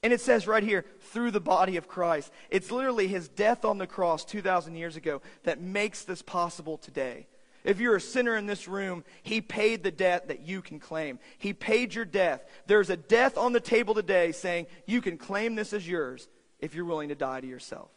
[0.04, 2.32] And it says right here, through the body of Christ.
[2.50, 7.28] It's literally his death on the cross 2,000 years ago that makes this possible today.
[7.64, 11.20] If you're a sinner in this room, he paid the debt that you can claim.
[11.38, 12.44] He paid your death.
[12.66, 16.28] There's a death on the table today saying you can claim this as yours
[16.60, 17.92] if you're willing to die to yourself.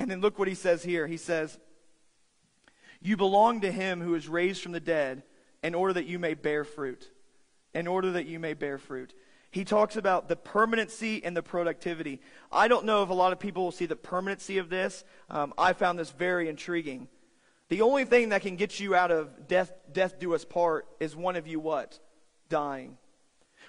[0.00, 1.06] And then look what he says here.
[1.06, 1.58] He says,
[3.00, 5.22] You belong to him who is raised from the dead
[5.62, 7.10] in order that you may bear fruit.
[7.74, 9.14] In order that you may bear fruit.
[9.50, 12.22] He talks about the permanency and the productivity.
[12.50, 15.04] I don't know if a lot of people will see the permanency of this.
[15.28, 17.08] Um, I found this very intriguing.
[17.72, 21.16] The only thing that can get you out of death, death do us part is
[21.16, 21.98] one of you what?
[22.50, 22.98] Dying.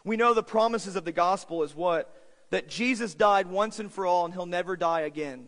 [0.03, 2.13] We know the promises of the gospel is what?
[2.49, 5.47] That Jesus died once and for all and he'll never die again.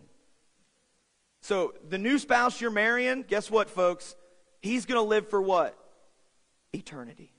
[1.41, 4.15] So the new spouse you're marrying, guess what, folks?
[4.61, 5.77] He's going to live for what?
[6.73, 7.33] Eternity.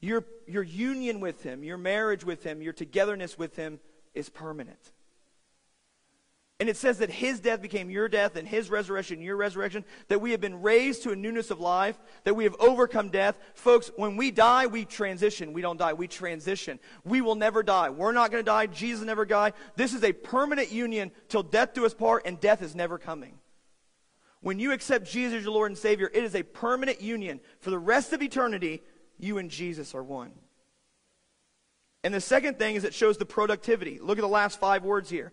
[0.00, 3.78] Your, your union with him, your marriage with him, your togetherness with him
[4.12, 4.90] is permanent.
[6.60, 10.20] And it says that his death became your death and his resurrection your resurrection, that
[10.20, 13.38] we have been raised to a newness of life, that we have overcome death.
[13.54, 15.52] Folks, when we die, we transition.
[15.52, 16.80] We don't die, we transition.
[17.04, 17.90] We will never die.
[17.90, 18.66] We're not going to die.
[18.66, 19.54] Jesus never died.
[19.76, 23.38] This is a permanent union till death do us part, and death is never coming.
[24.40, 27.38] When you accept Jesus as your Lord and Savior, it is a permanent union.
[27.60, 28.82] For the rest of eternity,
[29.16, 30.32] you and Jesus are one.
[32.02, 34.00] And the second thing is it shows the productivity.
[34.00, 35.32] Look at the last five words here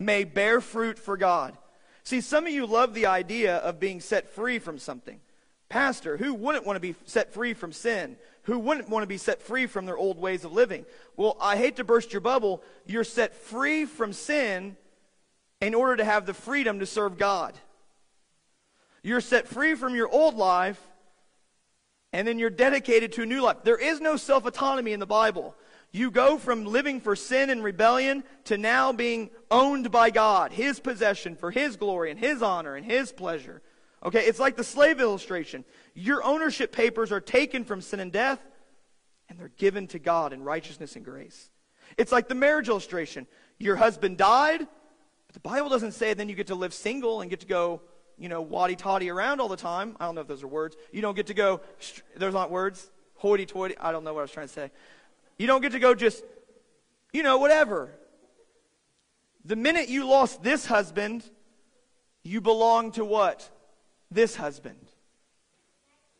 [0.00, 1.56] may bear fruit for God.
[2.02, 5.20] See, some of you love the idea of being set free from something.
[5.68, 8.16] Pastor, who wouldn't want to be set free from sin?
[8.44, 10.84] Who wouldn't want to be set free from their old ways of living?
[11.16, 12.62] Well, I hate to burst your bubble.
[12.86, 14.76] You're set free from sin
[15.60, 17.54] in order to have the freedom to serve God.
[19.02, 20.80] You're set free from your old life,
[22.12, 23.58] and then you're dedicated to a new life.
[23.62, 25.54] There is no self autonomy in the Bible.
[25.92, 30.78] You go from living for sin and rebellion to now being owned by God, His
[30.78, 33.60] possession for His glory and His honor and His pleasure.
[34.04, 35.64] Okay, it's like the slave illustration.
[35.94, 38.40] Your ownership papers are taken from sin and death,
[39.28, 41.50] and they're given to God in righteousness and grace.
[41.98, 43.26] It's like the marriage illustration.
[43.58, 47.28] Your husband died, but the Bible doesn't say then you get to live single and
[47.28, 47.82] get to go,
[48.16, 49.96] you know, waddy toddy around all the time.
[49.98, 50.76] I don't know if those are words.
[50.92, 51.60] You don't get to go,
[52.16, 52.90] those aren't words.
[53.16, 53.76] Hoity toity.
[53.78, 54.70] I don't know what I was trying to say.
[55.40, 56.22] You don't get to go just,
[57.14, 57.88] you know, whatever.
[59.46, 61.24] The minute you lost this husband,
[62.22, 63.48] you belong to what?
[64.10, 64.76] This husband.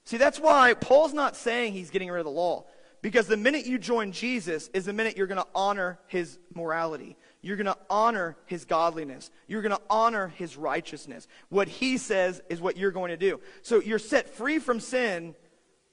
[0.06, 2.64] See, that's why Paul's not saying he's getting rid of the law.
[3.02, 7.18] Because the minute you join Jesus is the minute you're going to honor his morality.
[7.42, 9.30] You're going to honor his godliness.
[9.46, 11.28] You're going to honor his righteousness.
[11.50, 13.38] What he says is what you're going to do.
[13.60, 15.34] So you're set free from sin,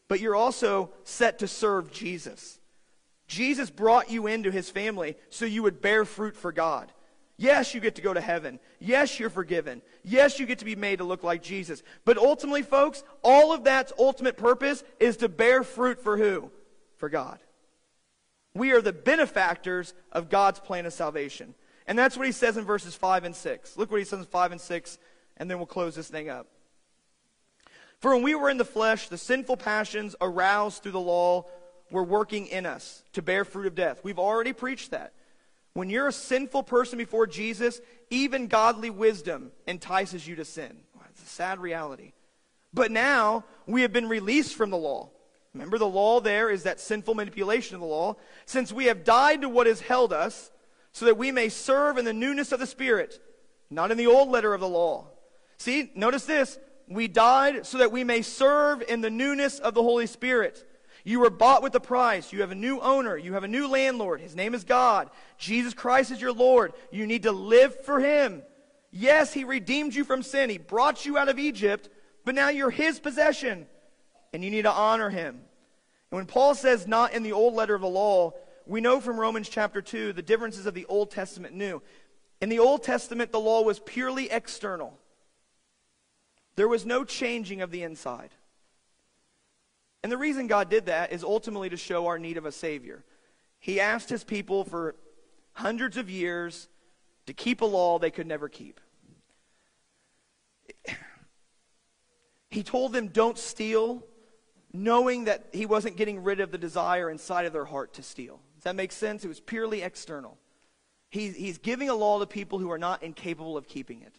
[0.07, 2.61] but you're also set to serve Jesus.
[3.27, 6.91] Jesus brought you into his family so you would bear fruit for God.
[7.39, 8.59] Yes, you get to go to heaven.
[8.79, 9.83] Yes, you're forgiven.
[10.03, 11.83] Yes, you get to be made to look like Jesus.
[12.03, 16.49] But ultimately, folks, all of that's ultimate purpose is to bear fruit for who?
[16.95, 17.37] For God.
[18.55, 21.53] We are the benefactors of God's plan of salvation.
[21.85, 23.77] And that's what he says in verses 5 and 6.
[23.77, 24.97] Look what he says in 5 and 6,
[25.37, 26.47] and then we'll close this thing up.
[27.99, 31.45] For when we were in the flesh, the sinful passions aroused through the law
[31.91, 34.01] were working in us to bear fruit of death.
[34.03, 35.13] We've already preached that.
[35.73, 40.77] When you're a sinful person before Jesus, even godly wisdom entices you to sin.
[41.11, 42.13] It's a sad reality.
[42.73, 45.09] But now we have been released from the law.
[45.53, 48.15] Remember, the law there is that sinful manipulation of the law.
[48.45, 50.51] Since we have died to what has held us,
[50.91, 53.19] so that we may serve in the newness of the Spirit,
[53.69, 55.07] not in the old letter of the law.
[55.57, 56.59] See, notice this.
[56.87, 60.66] We died so that we may serve in the newness of the Holy Spirit.
[61.07, 62.33] You were bought with a price.
[62.33, 63.15] You have a new owner.
[63.15, 64.19] You have a new landlord.
[64.19, 65.09] His name is God.
[65.37, 66.73] Jesus Christ is your Lord.
[66.91, 68.43] You need to live for Him.
[68.91, 70.49] Yes, He redeemed you from sin.
[70.49, 71.87] He brought you out of Egypt,
[72.25, 73.67] but now you're His possession,
[74.33, 75.35] and you need to honor Him.
[76.11, 78.33] And when Paul says not in the old letter of the law,
[78.65, 81.81] we know from Romans chapter 2 the differences of the Old Testament new.
[82.41, 84.99] In the Old Testament, the law was purely external.
[86.57, 88.31] There was no changing of the inside.
[90.07, 93.03] And the reason God did that is ultimately to show our need of a Savior.
[93.59, 94.95] He asked his people for
[95.51, 96.69] hundreds of years
[97.25, 98.79] to keep a law they could never keep.
[102.49, 104.01] He told them, don't steal,
[104.71, 108.39] knowing that he wasn't getting rid of the desire inside of their heart to steal.
[108.55, 109.25] Does that make sense?
[109.25, 110.37] It was purely external.
[111.09, 114.15] He, he's giving a law to people who are not incapable of keeping it.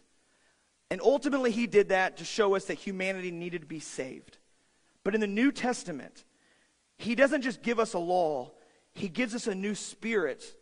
[0.91, 4.37] And ultimately, he did that to show us that humanity needed to be saved.
[5.03, 6.25] But in the New Testament,
[6.97, 8.51] he doesn't just give us a law,
[8.93, 10.55] he gives us a new spirit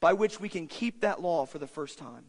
[0.00, 2.24] by which we can keep that law for the first time.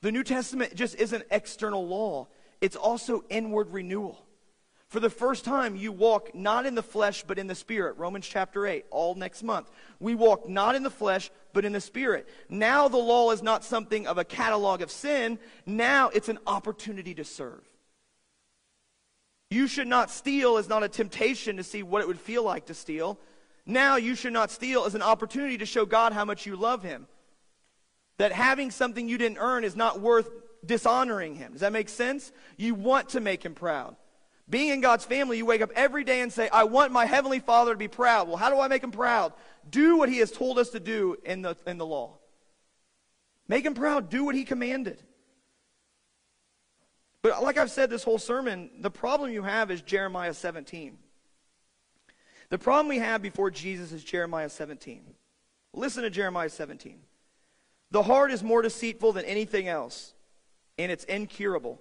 [0.00, 2.28] The New Testament just isn't external law,
[2.60, 4.24] it's also inward renewal.
[4.88, 7.96] For the first time, you walk not in the flesh, but in the spirit.
[7.96, 9.70] Romans chapter 8, all next month.
[9.98, 12.28] We walk not in the flesh, but in the spirit.
[12.48, 15.38] Now the law is not something of a catalog of sin.
[15.66, 17.68] Now it's an opportunity to serve.
[19.50, 22.66] You should not steal is not a temptation to see what it would feel like
[22.66, 23.18] to steal.
[23.66, 26.82] Now you should not steal is an opportunity to show God how much you love
[26.82, 27.06] him.
[28.18, 30.28] That having something you didn't earn is not worth
[30.64, 31.52] dishonoring him.
[31.52, 32.32] Does that make sense?
[32.56, 33.96] You want to make him proud.
[34.48, 37.40] Being in God's family, you wake up every day and say, I want my Heavenly
[37.40, 38.28] Father to be proud.
[38.28, 39.32] Well, how do I make him proud?
[39.68, 42.18] Do what he has told us to do in the, in the law.
[43.48, 44.10] Make him proud.
[44.10, 45.02] Do what he commanded.
[47.24, 50.98] But like I've said this whole sermon, the problem you have is Jeremiah 17.
[52.50, 55.02] The problem we have before Jesus is Jeremiah 17.
[55.72, 56.98] Listen to Jeremiah 17.
[57.92, 60.12] The heart is more deceitful than anything else,
[60.76, 61.80] and it's incurable.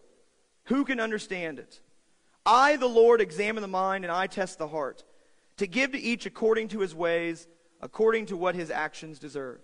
[0.68, 1.82] Who can understand it?
[2.46, 5.04] I, the Lord, examine the mind and I test the heart,
[5.58, 7.50] to give to each according to his ways,
[7.82, 9.60] according to what his actions deserve.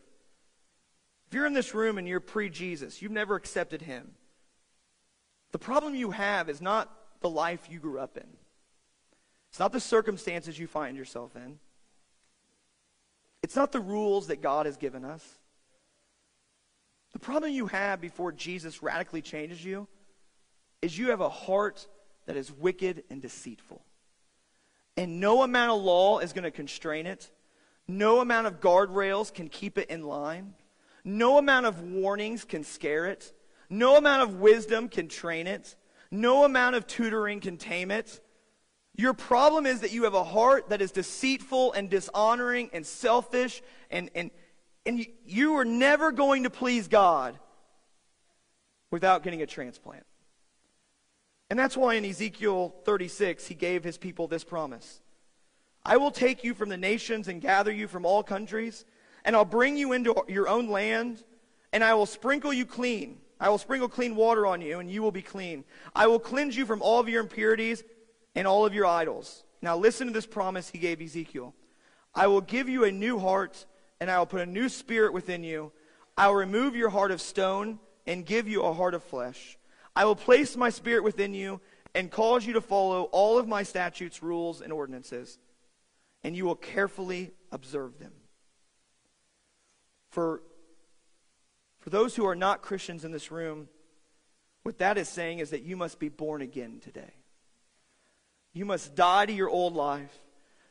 [1.29, 4.15] If you're in this room and you're pre Jesus, you've never accepted him,
[5.51, 6.91] the problem you have is not
[7.21, 8.27] the life you grew up in,
[9.49, 11.59] it's not the circumstances you find yourself in,
[13.41, 15.25] it's not the rules that God has given us.
[17.13, 19.87] The problem you have before Jesus radically changes you
[20.81, 21.87] is you have a heart
[22.27, 23.81] that is wicked and deceitful.
[24.95, 27.31] And no amount of law is going to constrain it.
[27.87, 30.53] No amount of guardrails can keep it in line.
[31.03, 33.33] No amount of warnings can scare it.
[33.69, 35.75] No amount of wisdom can train it.
[36.11, 38.19] No amount of tutoring can tame it.
[38.95, 43.61] Your problem is that you have a heart that is deceitful and dishonoring and selfish,
[43.89, 44.31] and, and,
[44.85, 47.37] and you are never going to please God
[48.91, 50.05] without getting a transplant.
[51.49, 55.01] And that's why in Ezekiel 36, he gave his people this promise
[55.85, 58.83] I will take you from the nations and gather you from all countries,
[59.23, 61.23] and I'll bring you into your own land,
[61.71, 63.19] and I will sprinkle you clean.
[63.39, 65.63] I will sprinkle clean water on you, and you will be clean.
[65.95, 67.83] I will cleanse you from all of your impurities
[68.35, 69.43] and all of your idols.
[69.61, 71.53] Now, listen to this promise he gave Ezekiel
[72.13, 73.65] I will give you a new heart,
[73.99, 75.71] and I will put a new spirit within you.
[76.17, 79.57] I will remove your heart of stone and give you a heart of flesh.
[79.95, 81.61] I will place my spirit within you
[81.95, 85.39] and cause you to follow all of my statutes, rules, and ordinances,
[86.23, 88.11] and you will carefully observe them.
[90.09, 90.41] For,
[91.89, 93.67] for those who are not Christians in this room,
[94.61, 97.13] what that is saying is that you must be born again today.
[98.53, 100.15] You must die to your old life.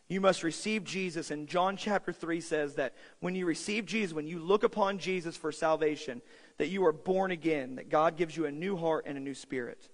[0.07, 1.33] You must receive Jesus.
[1.33, 5.37] And John chapter 3 says that when you receive Jesus, when you look upon Jesus
[5.37, 6.23] for salvation,
[6.57, 9.35] that you are born again, that God gives you a new heart and a new
[9.35, 9.89] spirit.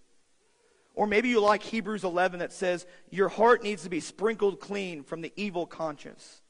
[0.95, 5.03] Or maybe you like Hebrews 11 that says your heart needs to be sprinkled clean
[5.03, 6.43] from the evil conscience.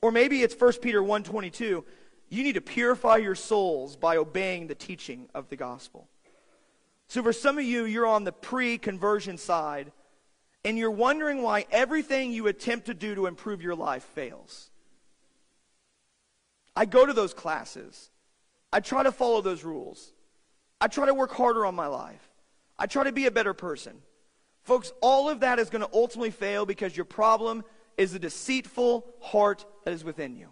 [0.00, 1.84] Or maybe it's 1 Peter 1:22,
[2.28, 6.08] you need to purify your souls by obeying the teaching of the gospel.
[7.08, 9.92] So for some of you you're on the pre-conversion side
[10.64, 14.70] and you're wondering why everything you attempt to do to improve your life fails.
[16.76, 18.10] I go to those classes.
[18.72, 20.12] I try to follow those rules.
[20.80, 22.22] I try to work harder on my life.
[22.78, 24.02] I try to be a better person.
[24.62, 27.64] Folks, all of that is going to ultimately fail because your problem
[27.96, 30.48] is the deceitful heart that is within you.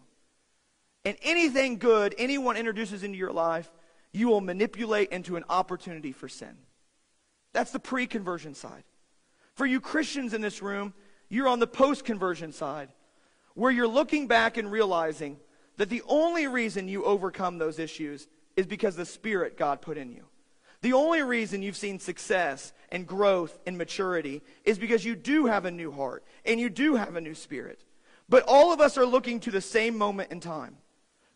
[1.06, 3.70] And anything good anyone introduces into your life,
[4.12, 6.56] you will manipulate into an opportunity for sin.
[7.52, 8.82] That's the pre conversion side.
[9.54, 10.92] For you Christians in this room,
[11.28, 12.88] you're on the post conversion side,
[13.54, 15.38] where you're looking back and realizing
[15.76, 18.26] that the only reason you overcome those issues
[18.56, 20.24] is because the Spirit God put in you.
[20.80, 25.66] The only reason you've seen success and growth and maturity is because you do have
[25.66, 27.84] a new heart and you do have a new spirit.
[28.28, 30.78] But all of us are looking to the same moment in time.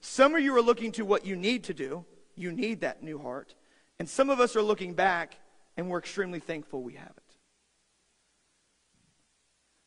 [0.00, 2.04] Some of you are looking to what you need to do.
[2.34, 3.54] You need that new heart.
[3.98, 5.36] And some of us are looking back
[5.76, 7.36] and we're extremely thankful we have it.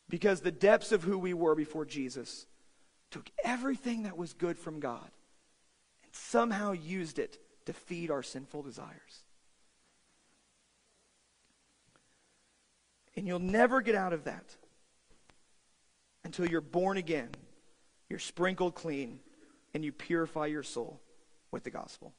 [0.08, 2.46] Because the depths of who we were before Jesus
[3.10, 5.10] took everything that was good from God
[6.04, 9.24] and somehow used it to feed our sinful desires.
[13.16, 14.56] And you'll never get out of that
[16.24, 17.30] until you're born again,
[18.08, 19.20] you're sprinkled clean,
[19.74, 21.00] and you purify your soul
[21.50, 22.14] with the gospel.